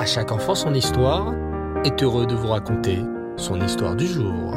[0.00, 1.34] À chaque enfant son histoire
[1.84, 3.00] est heureux de vous raconter
[3.36, 4.54] son histoire du jour.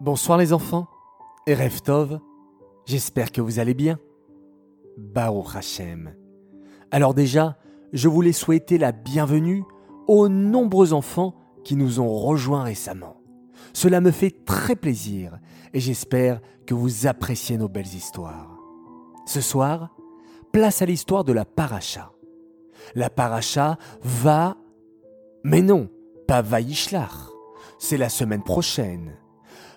[0.00, 0.88] Bonsoir les enfants
[1.46, 2.18] et Reftov,
[2.86, 3.98] j'espère que vous allez bien.
[4.96, 6.14] Baruch Hashem.
[6.90, 7.58] Alors déjà,
[7.92, 9.64] je voulais souhaiter la bienvenue
[10.06, 13.18] aux nombreux enfants qui nous ont rejoints récemment.
[13.74, 15.38] Cela me fait très plaisir
[15.74, 18.56] et j'espère que vous appréciez nos belles histoires.
[19.26, 19.90] Ce soir,
[20.54, 22.12] place à l'histoire de la paracha.
[22.94, 24.56] La paracha va...
[25.42, 25.90] Mais non,
[26.28, 27.28] pas Vaishlach.
[27.80, 29.16] C'est la semaine prochaine.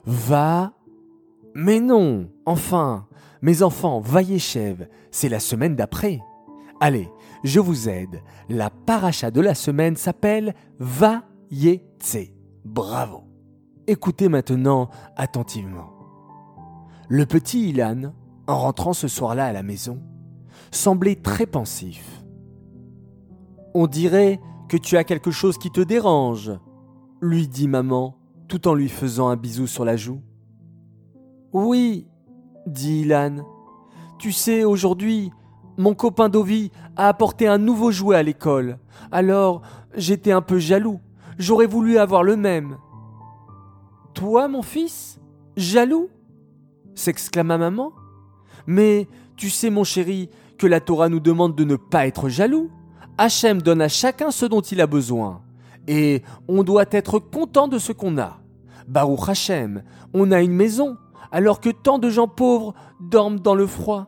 [0.05, 0.73] Va...
[1.55, 3.07] Mais non, enfin,
[3.41, 6.19] mes enfants, Vayeshev, c'est la semaine d'après.
[6.79, 7.09] Allez,
[7.43, 8.21] je vous aide.
[8.47, 12.29] La paracha de la semaine s'appelle Vayetse.
[12.63, 13.23] Bravo.
[13.87, 15.89] Écoutez maintenant attentivement.
[17.09, 18.13] Le petit Ilan,
[18.45, 19.99] en rentrant ce soir-là à la maison,
[20.71, 22.23] semblait très pensif.
[23.73, 26.51] On dirait que tu as quelque chose qui te dérange,
[27.21, 30.21] lui dit maman, tout en lui faisant un bisou sur la joue.
[31.53, 32.07] Oui,
[32.65, 33.45] dit Ilan.
[34.19, 35.31] Tu sais, aujourd'hui,
[35.77, 38.79] mon copain Dovi a apporté un nouveau jouet à l'école.
[39.11, 39.61] Alors,
[39.95, 40.99] j'étais un peu jaloux.
[41.37, 42.77] J'aurais voulu avoir le même.
[44.13, 45.19] Toi, mon fils?
[45.55, 46.09] Jaloux?
[46.95, 47.93] s'exclama maman.
[48.65, 52.69] Mais tu sais, mon chéri, que la Torah nous demande de ne pas être jaloux.
[53.17, 55.41] Hachem donne à chacun ce dont il a besoin.
[55.87, 58.39] Et on doit être content de ce qu'on a.
[58.87, 60.97] Baruch Hachem, on a une maison,
[61.31, 64.07] alors que tant de gens pauvres dorment dans le froid.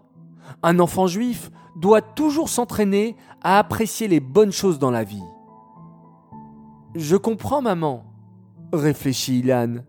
[0.63, 5.23] Un enfant juif doit toujours s'entraîner à apprécier les bonnes choses dans la vie.
[6.95, 8.03] Je comprends, maman,
[8.73, 9.83] réfléchit Ilan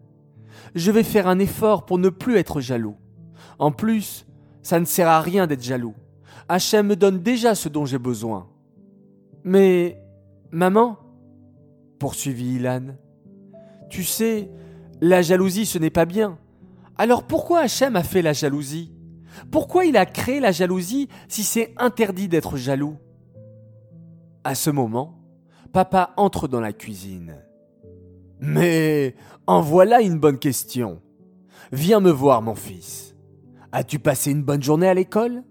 [0.74, 2.96] je vais faire un effort pour ne plus être jaloux.
[3.58, 4.26] En plus,
[4.62, 5.94] ça ne sert à rien d'être jaloux.
[6.52, 8.48] Hachem me donne déjà ce dont j'ai besoin.
[9.44, 10.02] Mais,
[10.50, 10.98] maman,
[12.00, 12.96] poursuivit Ilan,
[13.88, 14.50] tu sais,
[15.00, 16.38] la jalousie ce n'est pas bien.
[16.98, 18.92] Alors pourquoi Hachem a fait la jalousie?
[19.52, 22.96] Pourquoi il a créé la jalousie si c'est interdit d'être jaloux?
[24.42, 25.20] À ce moment,
[25.72, 27.36] papa entre dans la cuisine.
[28.40, 29.14] Mais
[29.46, 31.00] en voilà une bonne question.
[31.70, 33.14] Viens me voir, mon fils.
[33.70, 35.44] As-tu passé une bonne journée à l'école?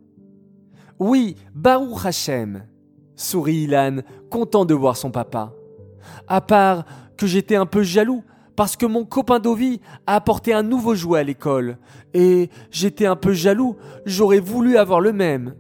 [0.99, 2.65] Oui, Baruch Hashem,
[3.15, 3.99] sourit Ilan,
[4.29, 5.53] content de voir son papa.
[6.27, 6.83] À part
[7.15, 8.21] que j'étais un peu jaloux
[8.57, 11.77] parce que mon copain Dovi a apporté un nouveau jouet à l'école.
[12.13, 15.55] Et j'étais un peu jaloux, j'aurais voulu avoir le même.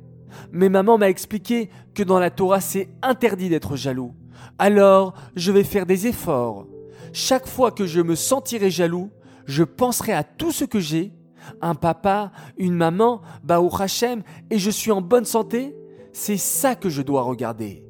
[0.51, 4.13] Mais maman m'a expliqué que dans la Torah c'est interdit d'être jaloux.
[4.57, 6.67] Alors je vais faire des efforts.
[7.13, 9.09] Chaque fois que je me sentirai jaloux,
[9.45, 11.13] je penserai à tout ce que j'ai,
[11.61, 15.75] un papa, une maman, Baou Hachem, et je suis en bonne santé,
[16.13, 17.85] c'est ça que je dois regarder.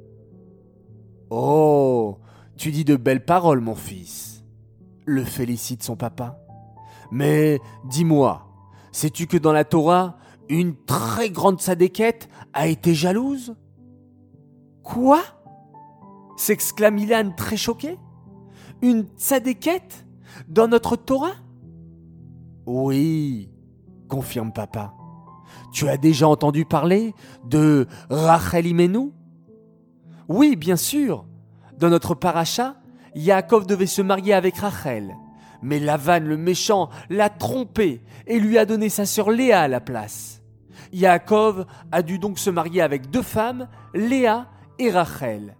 [1.30, 2.18] Oh,
[2.58, 4.44] tu dis de belles paroles, mon fils,
[5.06, 6.40] le félicite son papa.
[7.12, 8.47] Mais dis-moi,
[8.92, 10.18] sais-tu que dans la Torah,
[10.50, 13.56] une très grande sadéquette a été jalouse?
[14.84, 15.22] Quoi?
[16.38, 17.97] S'exclame Ilan très choqué?
[18.81, 20.06] Une tzadékette
[20.47, 21.34] dans notre Torah?
[22.72, 23.50] Oui,
[24.07, 24.94] confirme papa.
[25.74, 29.09] Tu as déjà entendu parler de Rachel Imenu?
[30.28, 31.25] Oui, bien sûr.
[31.79, 32.75] Dans notre paracha,
[33.16, 35.16] Yaakov devait se marier avec Rachel.
[35.63, 39.79] Mais Lavan, le méchant, l'a trompé et lui a donné sa sœur Léa à la
[39.79, 40.44] place.
[40.94, 44.46] Yaakov a dû donc se marier avec deux femmes, Léa
[44.78, 45.56] et Rachel.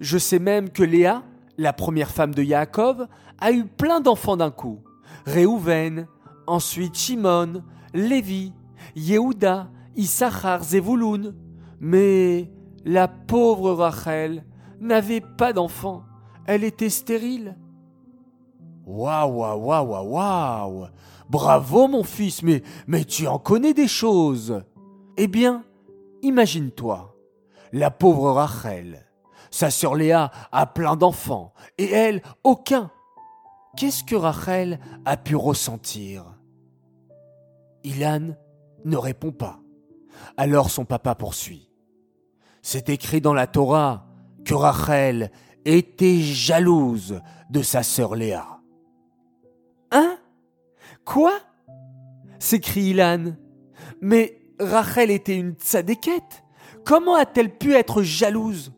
[0.00, 1.24] Je sais même que Léa
[1.58, 3.06] la première femme de Yaakov,
[3.38, 4.80] a eu plein d'enfants d'un coup.
[5.26, 6.06] Réhouven,
[6.48, 7.62] ensuite Shimon,
[7.94, 8.52] Lévi,
[8.96, 11.34] Yehuda, Issachar, Zevouloun.
[11.80, 12.50] Mais
[12.84, 14.44] la pauvre Rachel
[14.80, 16.02] n'avait pas d'enfants.
[16.46, 17.56] Elle était stérile.
[18.86, 20.86] Waouh, waouh, waouh, waouh
[21.28, 24.62] Bravo, mon fils, mais, mais tu en connais des choses.
[25.18, 25.64] Eh bien,
[26.22, 27.14] imagine-toi,
[27.72, 29.04] la pauvre Rachel
[29.50, 32.90] sa sœur Léa a plein d'enfants et elle, aucun.
[33.76, 36.37] Qu'est-ce que Rachel a pu ressentir?
[37.84, 38.36] Ilan
[38.84, 39.60] ne répond pas.
[40.36, 41.70] Alors son papa poursuit.
[42.62, 44.06] C'est écrit dans la Torah
[44.44, 45.30] que Rachel
[45.64, 47.20] était jalouse
[47.50, 48.60] de sa sœur Léa.
[49.90, 50.18] Hein?
[51.04, 51.32] Quoi?
[52.38, 53.36] S'écrie Ilan.
[54.00, 56.44] Mais Rachel était une tzadékette.
[56.84, 58.72] Comment a-t-elle pu être jalouse?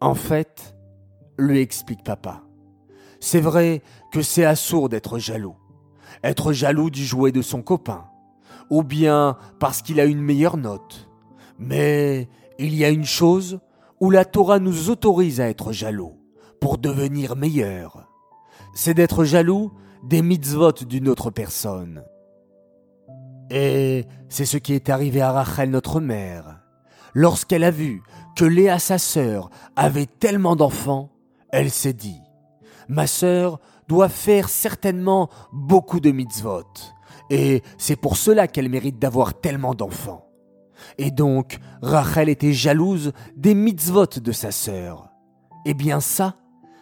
[0.00, 0.74] En fait,
[1.38, 2.42] lui explique papa,
[3.20, 3.82] c'est vrai
[4.12, 5.56] que c'est assourd d'être jaloux.
[6.24, 8.06] Être jaloux du jouet de son copain,
[8.70, 11.08] ou bien parce qu'il a une meilleure note.
[11.58, 12.28] Mais
[12.58, 13.60] il y a une chose
[14.00, 16.16] où la Torah nous autorise à être jaloux
[16.60, 18.06] pour devenir meilleurs.
[18.74, 19.72] C'est d'être jaloux
[20.04, 22.04] des mitzvot d'une autre personne.
[23.50, 26.60] Et c'est ce qui est arrivé à Rachel, notre mère.
[27.14, 28.02] Lorsqu'elle a vu
[28.36, 31.10] que Léa, sa sœur, avait tellement d'enfants,
[31.50, 32.20] elle s'est dit,
[32.88, 33.58] ma sœur
[33.88, 36.64] doit faire certainement beaucoup de mitzvot,
[37.30, 40.24] et c'est pour cela qu'elle mérite d'avoir tellement d'enfants.
[40.96, 45.10] Et donc, Rachel était jalouse des mitzvot de sa sœur.
[45.66, 46.36] Eh bien ça,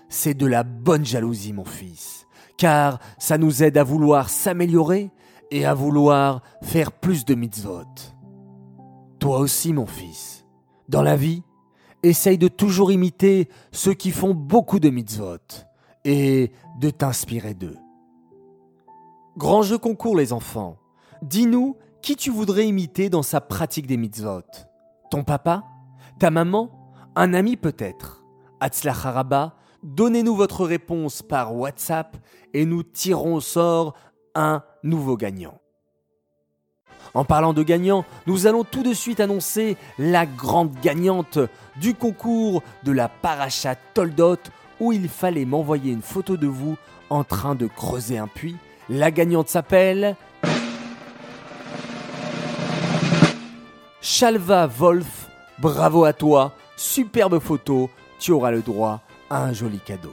[0.08, 2.26] c'est de la bonne jalousie, mon fils,
[2.58, 5.10] car ça nous aide à vouloir s'améliorer
[5.50, 7.84] et à vouloir faire plus de mitzvot.
[9.18, 10.44] Toi aussi, mon fils,
[10.88, 11.42] dans la vie,
[12.02, 15.38] essaye de toujours imiter ceux qui font beaucoup de mitzvot
[16.06, 17.76] et de t'inspirer d'eux.
[19.36, 20.78] Grand jeu concours, les enfants.
[21.20, 24.42] Dis-nous qui tu voudrais imiter dans sa pratique des mitzvot?
[25.10, 25.64] Ton papa?
[26.20, 26.70] Ta maman?
[27.16, 28.22] Un ami peut-être?
[28.60, 32.16] Haraba, donnez-nous votre réponse par WhatsApp
[32.54, 33.94] et nous tirons au sort
[34.36, 35.58] un nouveau gagnant.
[37.14, 41.38] En parlant de gagnants, nous allons tout de suite annoncer la grande gagnante
[41.80, 44.38] du concours de la Paracha Toldot
[44.80, 46.76] où il fallait m'envoyer une photo de vous
[47.10, 48.56] en train de creuser un puits.
[48.88, 50.16] La gagnante s'appelle
[54.00, 55.28] Chalva Wolf.
[55.58, 59.00] Bravo à toi, superbe photo, tu auras le droit
[59.30, 60.12] à un joli cadeau.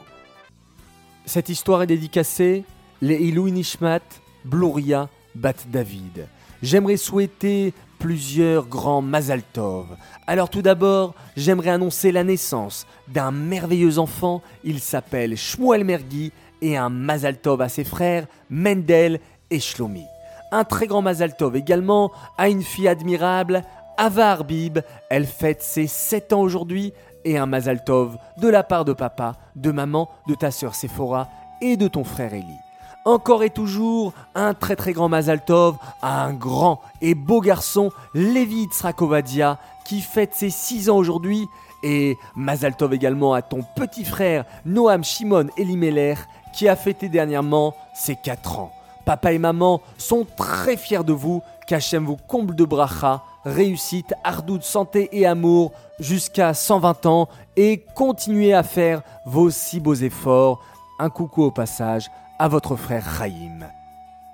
[1.26, 2.64] Cette histoire est dédicacée
[3.02, 4.02] les Ilou Nishmat,
[4.46, 6.28] Bluria, Bat David.
[6.62, 7.74] J'aimerais souhaiter
[8.04, 9.86] plusieurs grands Mazaltov.
[10.28, 14.42] Alors tout d'abord, j'aimerais annoncer la naissance d'un merveilleux enfant.
[14.66, 20.04] Il s'appelle Shmuel Mergui et un Mazaltov à ses frères Mendel et Shlomi.
[20.52, 23.64] Un très grand Mazaltov également à une fille admirable,
[23.96, 24.80] Ava Arbib.
[25.10, 26.92] Elle fête ses 7 ans aujourd'hui
[27.24, 31.30] et un Mazaltov de la part de papa, de maman, de ta sœur Sephora
[31.62, 32.58] et de ton frère Eli
[33.06, 38.66] encore et toujours un très très grand Mazaltov à un grand et beau garçon, Lévi
[38.66, 41.48] Tsrakovadia, qui fête ses 6 ans aujourd'hui.
[41.84, 46.16] Et Mazaltov également à ton petit frère Noam Shimon Elimeler,
[46.54, 48.72] qui a fêté dernièrement ses 4 ans.
[49.06, 54.64] Papa et maman sont très fiers de vous, qu'Hachem vous comble de bracha, réussite, ardoute,
[54.64, 57.28] santé et amour jusqu'à 120 ans
[57.58, 60.64] et continuez à faire vos si beaux efforts.
[61.00, 62.10] Un coucou au passage
[62.44, 63.70] à votre frère Chaim.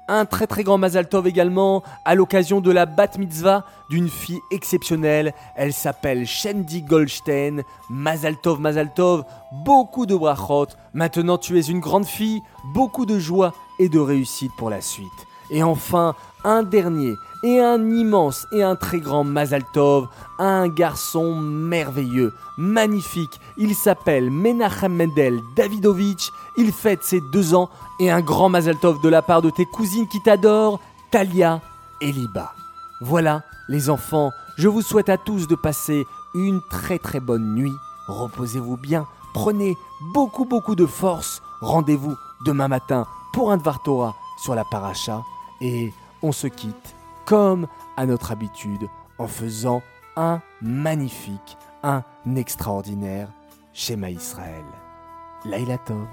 [0.07, 4.39] Un très très grand Mazal Tov également à l'occasion de la bat mitzvah d'une fille
[4.49, 5.31] exceptionnelle.
[5.55, 7.61] Elle s'appelle Shendi Goldstein.
[7.91, 9.25] Mazal Tov, Mazal Tov,
[9.63, 10.69] beaucoup de brachot.
[10.95, 12.41] Maintenant tu es une grande fille,
[12.73, 15.28] beaucoup de joie et de réussite pour la suite.
[15.51, 20.07] Et enfin, un dernier et un immense et un très grand Mazal Tov,
[20.37, 23.39] un garçon merveilleux, magnifique.
[23.57, 26.31] Il s'appelle Menachem Mendel Davidovich.
[26.57, 27.69] Il fête ses deux ans
[27.99, 30.79] et un grand Mazal Tov de la part de tes cousines qui t'adorent,
[31.11, 31.61] Talia
[32.01, 32.53] et Liba.
[33.01, 36.05] Voilà, les enfants, je vous souhaite à tous de passer
[36.35, 37.73] une très très bonne nuit.
[38.07, 39.77] Reposez-vous bien, prenez
[40.13, 41.41] beaucoup beaucoup de force.
[41.61, 42.15] Rendez-vous
[42.45, 45.23] demain matin pour un Dvar Torah sur la paracha
[45.61, 46.95] et on se quitte
[47.25, 47.67] comme
[47.97, 49.81] à notre habitude en faisant
[50.15, 52.03] un magnifique, un
[52.35, 53.29] extraordinaire
[53.73, 54.65] schéma Israël.
[55.45, 56.07] Laïla Tov.